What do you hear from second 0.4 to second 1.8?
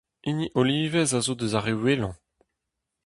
olivez a zo eus ar re